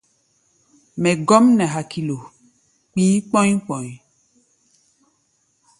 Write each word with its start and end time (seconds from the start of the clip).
Mɛ 1.01 1.11
gɔ́m 1.27 1.45
nɛ 1.57 1.65
hakilo, 1.73 2.17
kpi̧i̧ 2.91 3.15
kpɔ̧́í̧ 3.27 3.55
kpɔ̧í̧. 3.65 3.93